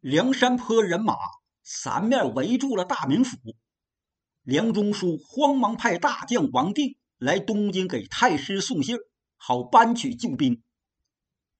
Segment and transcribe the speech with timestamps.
[0.00, 1.14] 梁山坡人马
[1.62, 3.36] 三面围住了大名府。
[4.42, 8.96] 梁中书慌忙派大将王定来东京给太师送信
[9.36, 10.62] 好搬取救兵。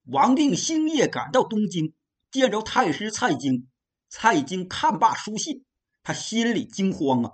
[0.05, 1.93] 王定星夜赶到东京，
[2.31, 3.69] 见着太师蔡京。
[4.09, 5.63] 蔡京看罢书信，
[6.03, 7.33] 他心里惊慌啊，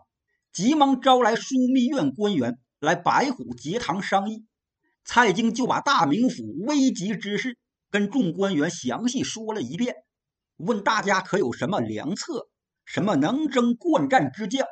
[0.52, 4.44] 急忙招来枢密院官员来白虎节堂商议。
[5.04, 7.56] 蔡京就把大名府危急之事
[7.92, 9.94] 跟众官员详细说了一遍，
[10.56, 12.48] 问大家可有什么良策，
[12.84, 14.66] 什么能征惯战之将，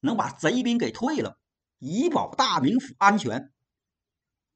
[0.00, 1.38] 能把贼兵给退了，
[1.78, 3.52] 以保大名府安全。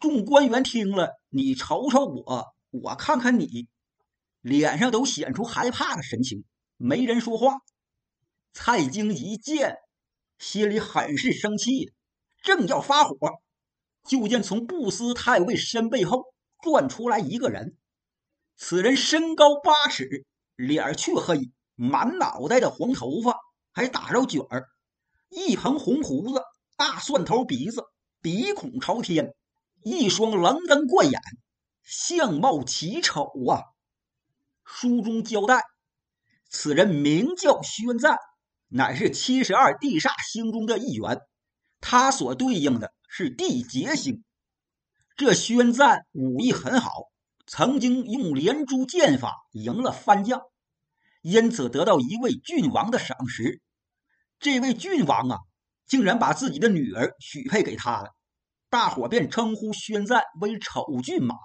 [0.01, 3.69] 众官员听了，你瞅瞅我，我看看你，
[4.41, 6.45] 脸上都显出害怕的神情。
[6.77, 7.61] 没人说话，
[8.53, 9.77] 蔡京一见，
[10.39, 11.93] 心里很是生气，
[12.43, 13.17] 正要发火，
[14.09, 16.25] 就见从布司太尉身背后
[16.61, 17.77] 转出来一个人。
[18.57, 20.27] 此人身高八尺，
[20.63, 23.37] 脸黢黑，满脑袋的黄头发，
[23.73, 24.69] 还打着卷儿，
[25.29, 26.41] 一蓬红胡子，
[26.77, 27.83] 大蒜头鼻子，
[28.21, 29.35] 鼻孔朝天，
[29.83, 31.21] 一双棱灯怪眼，
[31.83, 33.75] 相貌奇丑啊！
[34.65, 35.65] 书中交代。
[36.49, 38.19] 此人名叫宣赞，
[38.69, 41.23] 乃是七十二地煞星中的一员，
[41.81, 44.23] 他所对应的是地劫星。
[45.17, 47.11] 这宣赞武艺很好，
[47.49, 50.41] 曾经用连珠剑法赢了番将，
[51.23, 53.61] 因此得到一位郡王的赏识。
[54.39, 55.39] 这位郡王啊，
[55.87, 58.11] 竟然把自己的女儿许配给他了，
[58.69, 61.37] 大伙便称呼宣赞为丑郡马。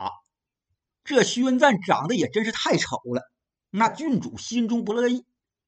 [1.04, 3.22] 这宣赞长得也真是太丑了。
[3.70, 5.26] 那郡主心中不乐意，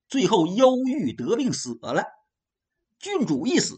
[0.08, 2.04] 最后忧郁得病死了。
[2.98, 3.78] 郡主一死，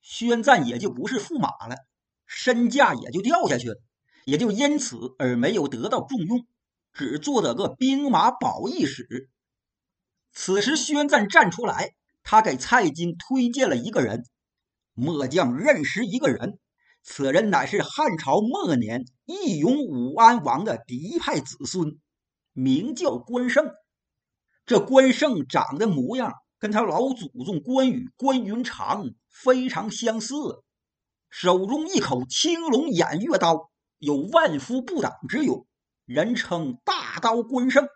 [0.00, 1.76] 宣赞也就不是驸马了，
[2.26, 3.76] 身价也就掉下去了，
[4.24, 6.46] 也就因此而没有得到重用，
[6.92, 9.28] 只做了个兵马保义使。
[10.32, 14.24] 此时，宣赞站出来，他给蔡京推荐了一个人。
[14.94, 16.58] 末将认识一个人，
[17.02, 21.98] 此人乃是汉朝末年义勇武安王的嫡派子孙。
[22.52, 23.70] 名叫关胜，
[24.66, 30.34] 这关胜长得模样跟他老祖宗关羽关云长非常相似，
[31.30, 35.66] 手中一口青龙偃月刀，有万夫不挡之勇，
[36.04, 37.86] 人称大刀关胜。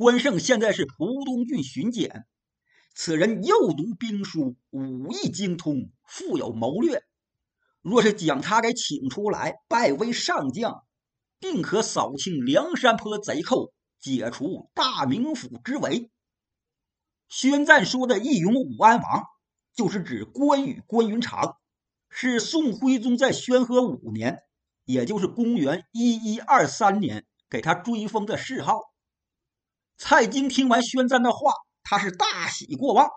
[0.00, 2.24] 关胜现在是蒲东郡巡检，
[2.94, 7.02] 此人又读兵书，武艺精通，富有谋略。
[7.82, 10.86] 若是将他给请出来，拜为上将。
[11.38, 16.10] 定可扫清梁山坡贼寇，解除大名府之围。
[17.28, 19.24] 宣赞说的义勇武安王，
[19.74, 21.58] 就是指关羽关云长，
[22.08, 24.38] 是宋徽宗在宣和五年，
[24.86, 28.89] 也就是公元一一二三年给他追封的谥号。
[30.02, 31.52] 蔡京听完宣赞的话，
[31.82, 33.10] 他是大喜过望，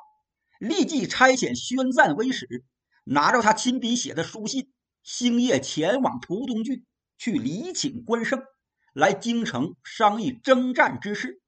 [0.59, 2.65] 立即差遣宣赞为使，
[3.05, 6.85] 拿着他亲笔写的书信，星夜前往蒲东郡。
[7.17, 8.43] 去礼请关胜
[8.91, 11.41] 来京城商议征战之事。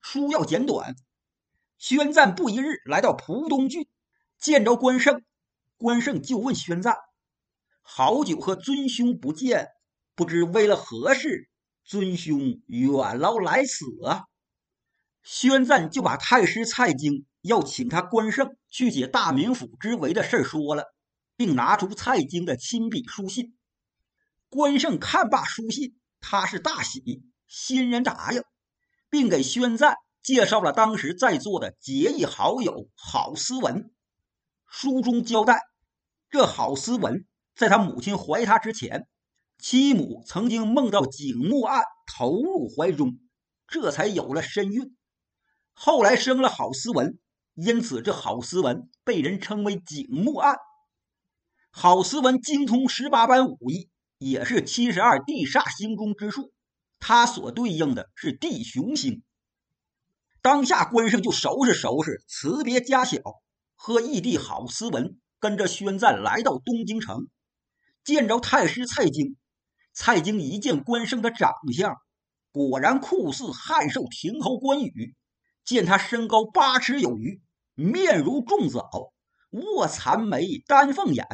[0.00, 0.96] 书要简短。
[1.78, 3.86] 宣赞不一日来到蒲东郡，
[4.36, 5.22] 见着关胜，
[5.76, 6.96] 关胜就问宣赞
[7.82, 9.68] ：“好久和尊兄不见，
[10.16, 11.48] 不知为了何事，
[11.84, 14.24] 尊兄远劳来此啊？”
[15.22, 20.94] 宣赞就把太师蔡京要请他关胜去解大名府之围的事说了，
[21.36, 23.56] 并拿出蔡京的亲笔书信。
[24.50, 28.42] 关胜看罢书信，他是大喜，欣然答应，
[29.08, 33.90] 并给宣赞介绍了当时在座的结义好友郝思文。
[34.68, 35.60] 书中交代，
[36.30, 39.06] 这郝思文在他母亲怀他之前，
[39.66, 43.18] 其母曾经梦到景木案投入怀中，
[43.66, 44.94] 这才有了身孕。
[45.72, 47.18] 后来生了郝思文，
[47.54, 50.56] 因此这郝思文被人称为景木案。
[51.70, 53.88] 郝思文精通十八般武艺。
[54.18, 56.52] 也是七十二地煞星中之数，
[56.98, 59.22] 他所对应的是地雄星。
[60.42, 63.18] 当下关胜就收拾收拾，辞别家小，
[63.74, 67.28] 和义弟郝思文跟着宣赞来到东京城，
[68.04, 69.36] 见着太师蔡京。
[69.94, 71.96] 蔡京一见关胜的长相，
[72.50, 75.14] 果然酷似汉寿亭侯关羽。
[75.64, 77.40] 见他身高八尺有余，
[77.74, 79.12] 面如重枣，
[79.50, 81.26] 卧蚕眉，丹凤眼，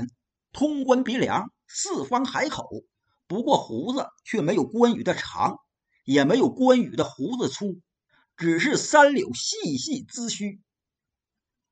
[0.53, 1.51] 通关鼻梁。
[1.67, 2.69] 四方海口，
[3.27, 5.57] 不过胡子却没有关羽的长，
[6.05, 7.81] 也没有关羽的胡子粗，
[8.37, 10.61] 只是三绺细细髭须。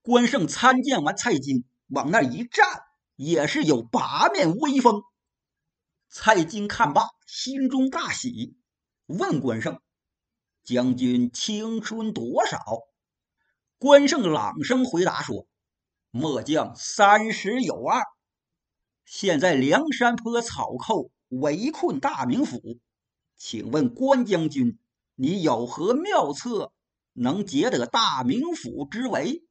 [0.02, 2.64] 关胜参见完蔡京，往那一站，
[3.16, 5.02] 也是有八面威风。
[6.10, 8.56] 蔡京看罢，心中大喜，
[9.06, 9.78] 问关胜
[10.64, 12.58] ：“将军青春多少？”
[13.78, 15.46] 关胜朗声回答说
[16.10, 18.02] ：“末将三十有二。”
[19.04, 22.78] 现在梁山坡草寇围困大名府，
[23.36, 24.78] 请问关将军，
[25.14, 26.72] 你有何妙策
[27.12, 29.44] 能解得大名府之围？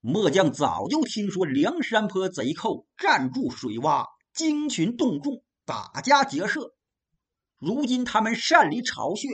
[0.00, 5.42] 末将早就听说梁山坡贼寇占住水洼，精群动众，
[5.72, 6.74] 打家劫舍。
[7.56, 9.28] 如今他们擅离巢穴，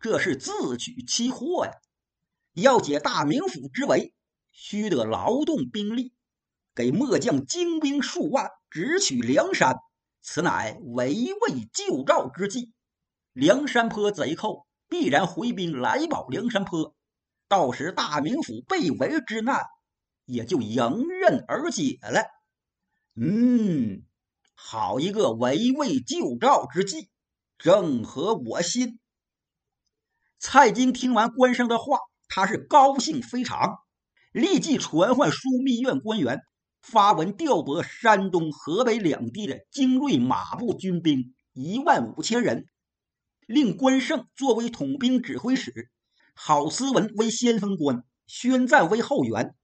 [0.00, 1.72] 这是自取其祸呀！
[2.54, 4.14] 要解大名府之围，
[4.50, 6.14] 须得劳动兵力，
[6.74, 9.76] 给末将精兵数万，直取梁山，
[10.22, 12.72] 此乃围魏救赵之计。
[13.34, 16.94] 梁山坡贼寇必然回兵来保梁山坡，
[17.46, 19.66] 到时大名府被围之难
[20.24, 22.24] 也就迎刃而解了。
[23.20, 24.02] 嗯，
[24.60, 27.08] 好一个围魏救赵之计！
[27.58, 28.98] 正合我心。
[30.40, 33.78] 蔡京听完关胜的话，他是高兴非常，
[34.32, 36.40] 立即传唤枢密院官员，
[36.82, 42.66] 发文调拨山东、河北两地的精锐马步军兵一万五千人，
[43.46, 45.88] 令关胜作为统兵指挥使，
[46.34, 49.54] 郝思文为先锋官，宣赞为后援，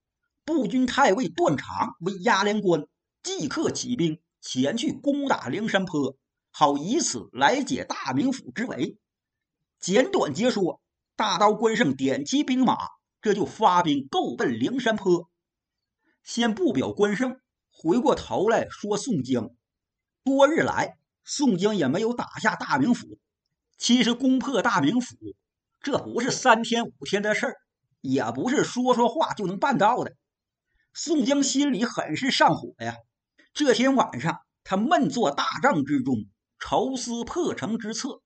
[0.45, 2.87] 步军太尉段长为押连官，
[3.21, 6.15] 即刻起兵前去攻打梁山坡。
[6.51, 8.97] 好以此来解大名府之围。
[9.79, 10.79] 简短截说，
[11.15, 12.77] 大刀关胜点齐兵马，
[13.21, 15.29] 这就发兵够奔梁山坡。
[16.23, 19.49] 先不表关胜，回过头来说宋江。
[20.23, 23.17] 多日来，宋江也没有打下大名府。
[23.77, 25.17] 其实攻破大名府，
[25.81, 27.57] 这不是三天五天的事儿，
[27.99, 30.15] 也不是说说话就能办到的。
[30.93, 32.95] 宋江心里很是上火呀。
[33.55, 36.25] 这天晚上，他闷坐大帐之中。
[36.59, 38.21] 愁思破城之策，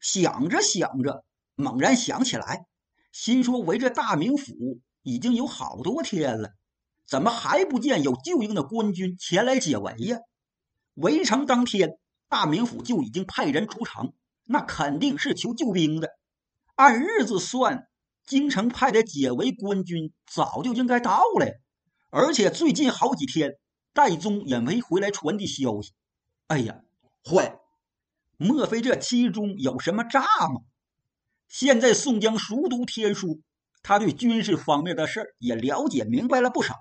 [0.00, 1.24] 想着想着，
[1.56, 2.66] 猛然想起来，
[3.10, 4.54] 心说：“围着大名府
[5.02, 6.52] 已经有好多天了，
[7.08, 10.18] 怎么还不见有救应的官军前来解围呀？”
[10.94, 14.12] 围城当天，大名府就已经派人出城，
[14.44, 16.10] 那肯定是求救兵的。
[16.76, 17.88] 按日子算，
[18.24, 21.60] 京城派的解围官军早就应该到了，
[22.10, 23.54] 而且最近好几天，
[23.92, 25.92] 戴宗也没回来传递消息。
[26.46, 26.82] 哎呀，
[27.24, 27.58] 坏！
[28.36, 30.62] 莫非这其中有什么诈吗？
[31.48, 33.42] 现在宋江熟读天书，
[33.82, 36.78] 他对军事方面的事也了解明白了不少。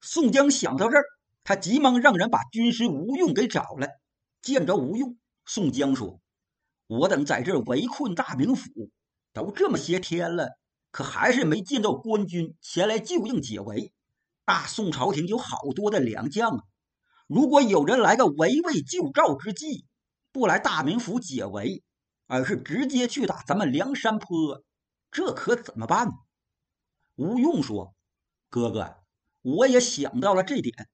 [0.00, 1.04] 宋江想到这儿，
[1.42, 3.98] 他急忙让人把军师吴用给找来。
[4.42, 5.16] 见着吴用，
[5.46, 6.20] 宋江说
[6.86, 8.90] ：“我等在这围困大名府，
[9.32, 10.58] 都这么些天了，
[10.90, 13.92] 可还是没见到官军前来救应解围。
[14.44, 16.64] 大宋朝廷有好多的良将啊，
[17.26, 19.86] 如果有人来个围魏救赵之计。”
[20.34, 21.82] 不来大名府解围，
[22.26, 24.64] 而是直接去打咱们梁山坡，
[25.10, 26.12] 这可怎么办呢？
[27.16, 27.94] 吴用说
[28.48, 28.96] ：“哥哥，
[29.42, 30.88] 我也想到了这点，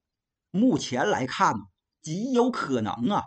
[0.51, 1.55] 目前来看
[2.03, 3.23] 极有可能啊。”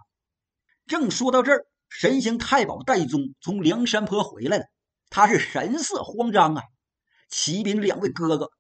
[0.86, 4.66] 正说到这儿，神行太保戴宗从梁山坡回来了，
[5.10, 6.64] 他是神色慌张啊。
[7.30, 8.52] 启禀两位哥哥，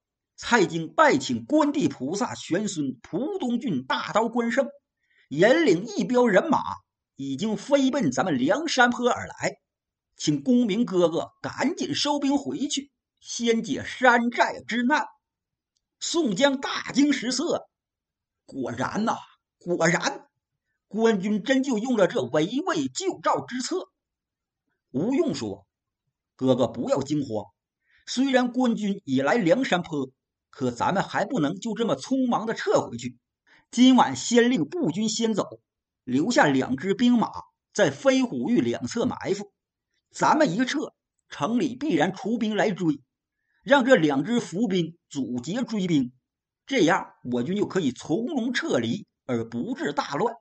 [0.43, 4.67] 蔡京拜请关帝菩萨玄孙蒲东郡大刀关胜，
[5.29, 6.59] 引领一彪人马。
[7.15, 9.57] 已经飞奔咱们梁山坡而来，
[10.17, 15.05] 请公明哥哥赶紧收兵回去，先解山寨之难。
[16.00, 17.69] 宋江大惊失色，
[18.48, 19.17] 果然呐，
[19.60, 20.25] 果然，
[20.88, 23.91] 官军真就用了这围魏救赵之策。
[24.89, 25.67] 吴用说
[26.36, 27.45] ：“哥哥不要惊慌，
[28.07, 30.10] 虽然官军已来梁山坡，
[30.51, 33.17] 可咱们还不能就这么匆忙的撤回去。
[33.72, 35.60] 今晚先令步军先走。”
[36.03, 37.29] 留下两支兵马
[37.75, 39.53] 在飞虎峪两侧埋伏，
[40.10, 40.93] 咱们一撤，
[41.29, 43.03] 城里必然出兵来追，
[43.63, 46.12] 让这两支伏兵阻截追兵，
[46.65, 50.36] 这样我军就可以从容撤离，而不致大乱。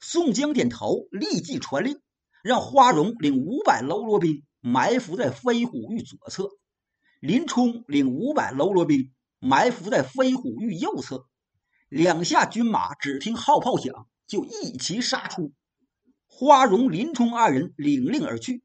[0.00, 2.00] 宋江点头，立即传令，
[2.42, 6.48] 让花荣领五百喽啰兵埋伏在飞虎峪左侧，
[7.20, 11.26] 林冲领五百喽啰兵埋伏在飞虎峪右侧，
[11.88, 14.08] 两下军马只听号炮响。
[14.26, 15.52] 就一齐杀出，
[16.28, 18.62] 花荣、林冲二人领令而去。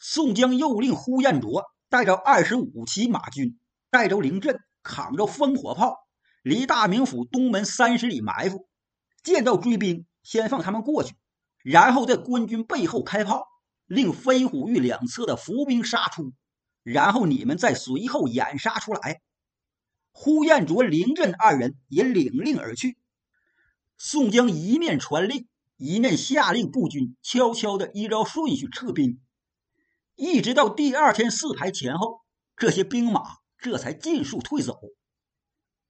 [0.00, 5.94] 宋江又令呼延灼带着二十五骑马军，带着凌震，扛着烽火炮，
[6.42, 8.68] 离大名府东门三十里埋伏。
[9.22, 11.14] 见到追兵，先放他们过去，
[11.62, 13.46] 然后在官军背后开炮，
[13.86, 16.32] 令飞虎峪两侧的伏兵杀出，
[16.90, 19.20] 然后你们再随后掩杀出来。
[20.10, 22.96] 呼延灼、凌震二人也领令而去。
[23.98, 29.20] 宋江一面传令，一面下令步军悄悄地依照顺序撤兵。
[30.14, 32.22] 一直到第二天四排前后，
[32.56, 33.22] 这些兵马
[33.58, 34.80] 这才尽数退走。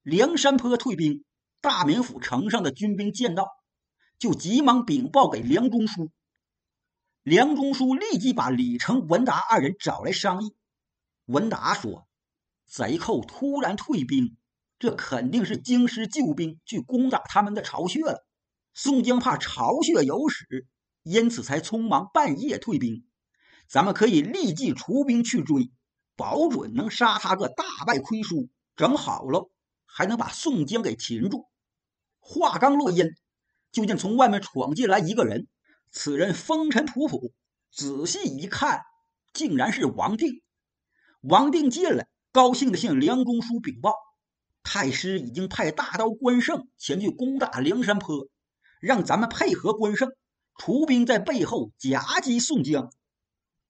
[0.03, 1.25] 梁山坡退兵，
[1.61, 3.47] 大名府城上的军兵见到，
[4.19, 6.11] 就急忙禀报给梁中书。
[7.23, 10.55] 梁中书立即把李成、文达二人找来商议。
[11.29, 12.09] 文达说
[12.65, 14.39] ：“贼寇突然退兵，
[14.79, 18.27] 这肯定是京师救兵去攻打他们的巢穴了。
[18.73, 20.67] 宋江怕巢穴有屎，
[21.03, 23.05] 因此才匆忙半夜退兵。
[23.69, 25.71] 咱们可以立即出兵去追，
[26.17, 28.49] 保准能杀他个大败亏输。
[28.75, 29.51] 整好了，
[29.85, 31.47] 还能把宋江给擒住。”
[32.21, 33.07] 话刚落音，
[33.71, 35.47] 就见从外面闯进来一个人。
[35.91, 37.33] 此人风尘仆仆，
[37.71, 38.81] 仔细一看，
[39.35, 40.41] 竟然是王定。
[41.23, 43.93] 王定进来，高兴地向梁中书禀报：
[44.63, 48.29] 太师已经派大刀关胜前去攻打梁山坡，
[48.81, 50.13] 让咱们配合关胜，
[50.57, 52.93] 出兵在背后夹击宋江。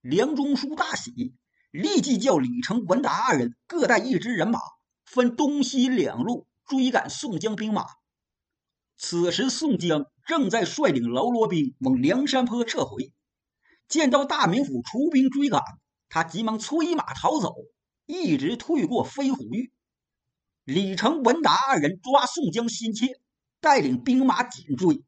[0.02, 1.35] 梁中书大喜，
[1.71, 4.61] 立即叫李成、文达二人各带一支人马，
[5.07, 7.87] 分东西两路追赶宋江兵马。
[8.99, 13.11] 此时，宋江正在率领喽啰兵往梁山坡撤回，
[13.88, 15.62] 见到大名府出兵追赶。
[16.09, 17.55] 他急忙催马逃走，
[18.07, 19.71] 一直退过飞虎峪。
[20.65, 23.21] 李成、文达二人抓宋江心切，
[23.61, 25.03] 带领兵马紧追，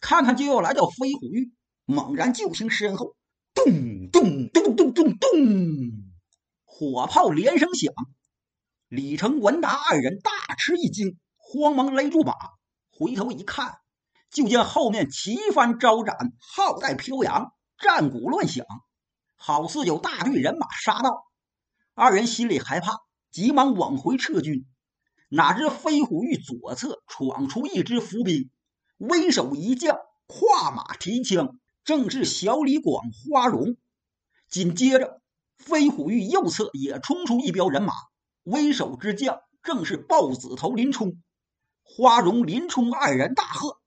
[0.00, 1.52] 看看就要来到飞虎峪，
[1.84, 3.16] 猛然就听身后
[3.54, 5.28] 咚咚咚咚咚咚，
[6.64, 7.92] 火炮连声响。
[8.88, 12.34] 李成、文达二人大吃一惊，慌忙勒住马，
[12.90, 13.78] 回头一看，
[14.30, 18.64] 就见后面旗幡招展，号带飘扬，战鼓乱响。
[19.36, 21.26] 好似有大队人马杀到，
[21.94, 22.98] 二人心里害怕，
[23.30, 24.66] 急忙往回撤军。
[25.28, 28.50] 哪知飞虎峪左侧闯出一支伏兵，
[28.96, 33.76] 为首一将跨马提枪，正是小李广、花荣。
[34.48, 35.20] 紧接着，
[35.58, 37.92] 飞虎峪右侧也冲出一彪人马，
[38.42, 41.20] 为首之将正是豹子头林冲。
[41.82, 43.78] 花荣、林冲二人大喝：“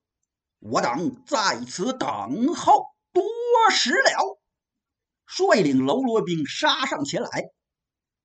[0.60, 3.24] 我等在此等候多
[3.72, 4.39] 时了。”
[5.32, 7.52] 率领喽啰兵杀上前来，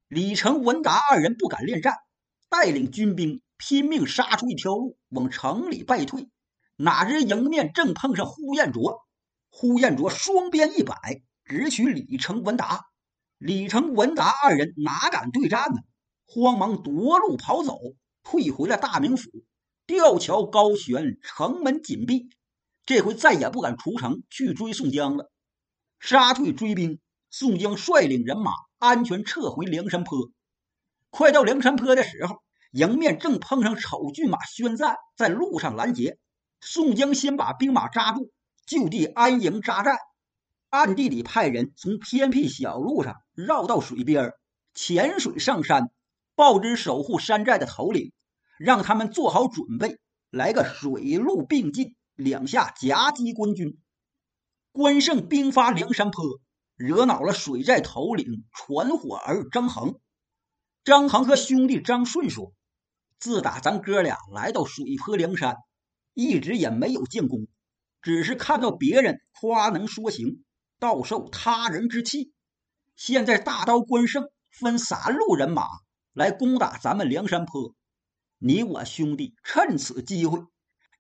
[0.09, 1.99] 李成、文达二人不敢恋战，
[2.49, 6.31] 带领军兵拼命杀出一条路往城里败退。
[6.77, 9.03] 哪知迎面正碰上呼延灼，
[9.51, 10.97] 呼延灼双鞭一摆，
[11.45, 12.87] 直取李成、文达。
[13.37, 15.83] 李成、文达二人哪敢对战呢？
[16.25, 17.79] 慌忙夺路跑走，
[18.23, 19.29] 退回了大名府。
[19.87, 22.31] 吊桥高悬，城门紧闭，
[22.87, 25.31] 这回再也不敢出城去追宋江了。
[26.07, 26.99] 杀退追兵，
[27.31, 30.31] 宋江率领人马安全撤回梁山坡。
[31.09, 32.43] 快到梁山坡的时候，
[32.73, 36.19] 迎面正碰上丑骏马宣赞在路上拦截。
[36.61, 38.31] 宋江先把兵马扎住，
[38.67, 39.97] 就地安营扎寨，
[40.69, 44.35] 暗地里派人从偏僻小路上绕到水边
[44.75, 45.91] 潜水上山，
[46.35, 48.13] 报知守护山寨的头领，
[48.59, 53.79] 让他们做好准备，来个水陆并进，两下夹击官军。
[54.75, 56.41] 关胜兵发梁山坡，
[56.75, 60.01] 惹恼了水寨头领传火儿张衡。
[60.83, 62.53] 张衡和兄弟张顺说
[63.21, 65.59] ：“自打咱哥俩来到水泊梁山，
[66.13, 67.47] 一直也没有建功，
[68.03, 70.43] 只是看到别人夸能说行，
[70.81, 72.33] 倒受他人之气。
[72.97, 75.69] 现在大刀关胜分三路人马
[76.13, 77.77] 来攻打咱们梁山坡，
[78.39, 80.41] 你我兄弟趁此机会，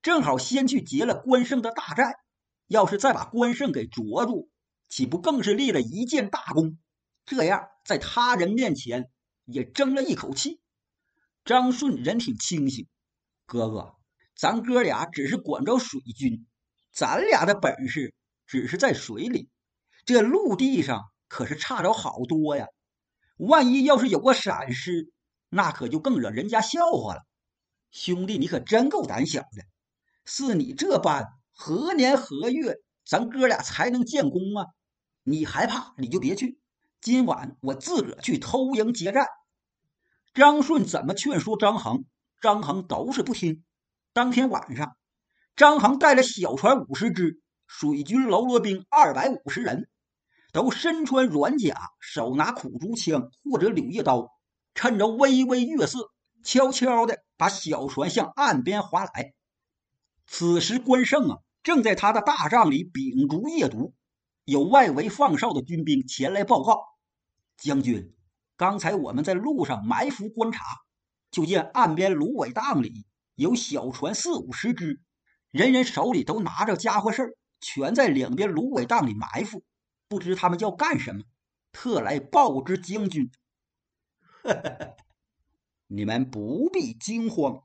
[0.01, 2.15] 正好先去劫了关胜的大寨。”
[2.75, 4.51] 要是再把关胜给捉住，
[4.89, 6.77] 岂不更是立了一件大功？
[7.25, 9.13] 这样在他人面前
[9.45, 10.61] 也争了一口气。
[11.45, 12.89] 张顺人挺清醒，
[13.47, 13.95] 哥哥，
[14.35, 16.49] 咱哥俩只是管着水军，
[16.93, 18.13] 咱俩的本事
[18.45, 19.49] 只是在水里，
[20.05, 22.67] 这陆地上可是差着好多呀。
[23.37, 25.13] 万一要是有个闪失，
[25.49, 27.23] 那可就更惹人家笑话了。
[27.93, 29.65] 兄弟，你可真够胆小的，
[30.25, 31.39] 是你这般。
[31.57, 34.67] 何年何月，咱哥俩才能建功啊？
[35.23, 36.59] 你害怕，你就别去。
[37.01, 39.29] 今晚我自个儿去偷营劫寨。
[40.35, 42.05] 张顺怎么劝说张衡，
[42.43, 43.63] 张衡都是不听。
[44.13, 44.97] 当天晚上，
[45.55, 49.89] 张衡带了小船五十只，水军喽啰兵二百五十人，
[50.53, 54.29] 都身穿软甲，手拿苦竹枪或者柳叶刀，
[54.75, 56.11] 趁着微微月色，
[56.43, 59.35] 悄悄的把小船向岸边划来。
[60.27, 63.95] 此时，关胜啊，正在他的大帐里秉烛夜读。
[64.45, 66.85] 有外围放哨的军兵前来报告
[67.57, 68.15] ：“将军，
[68.59, 70.63] 刚才我们在路上埋伏观察，
[71.31, 75.01] 就见岸边芦苇荡里有小船四五十只，
[75.51, 79.65] 人人手里都拿着家伙事儿，全在两边芦苇荡里埋伏，
[80.07, 81.23] 不知他们要干什么。
[81.73, 83.33] 特来报之将军。
[85.89, 87.65] 你们不必惊慌。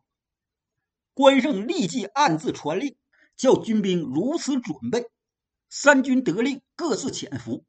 [1.13, 2.95] 关胜立即暗自传令，
[3.39, 5.09] 叫军兵如此准备。
[5.69, 7.63] 三军得令，各自潜伏。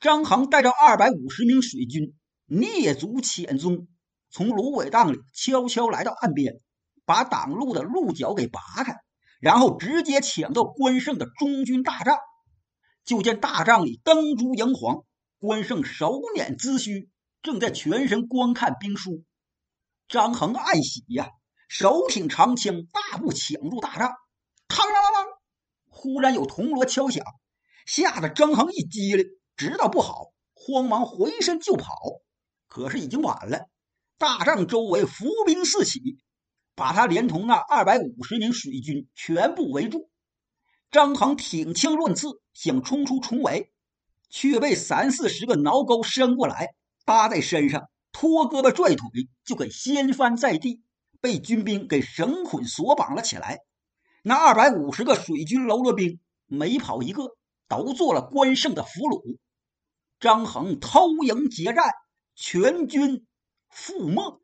[0.00, 2.14] 张衡带着二百五十名水军，
[2.46, 3.88] 蹑足潜踪，
[4.28, 6.60] 从芦苇荡里悄悄来到岸边，
[7.06, 8.96] 把挡路的鹿角给拔开，
[9.40, 12.18] 然后直接抢到关胜的中军大帐。
[13.02, 15.04] 就见大帐里灯烛荧黄，
[15.38, 17.08] 关胜手捻髭须，
[17.40, 19.24] 正在全神观看兵书。
[20.06, 21.30] 张衡暗喜呀，
[21.66, 24.12] 手挺长枪，大步抢入大帐。
[24.68, 25.38] 嘡啷啷啷，
[25.88, 27.24] 忽然有铜锣敲响，
[27.86, 31.96] 吓得张衡一激灵，知道不好，慌忙回身就跑。
[32.66, 33.68] 可是已经晚了，
[34.18, 36.18] 大帐周围伏兵四起，
[36.74, 40.10] 把他连同那二百五十名水军全部围住。
[40.90, 43.72] 张衡挺枪乱刺，想冲出重围，
[44.28, 50.82] 却被三四十个挠钩伸过来，搭在身上，拖胳膊拽腿，就给掀翻在地，
[51.20, 53.60] 被军兵给绳捆索绑了起来。
[54.28, 57.36] 那二百五十个水军喽啰兵，每跑一个，
[57.68, 59.38] 都做了关胜的俘虏。
[60.18, 61.94] 张衡偷营劫寨，
[62.34, 63.24] 全军
[63.72, 64.40] 覆没。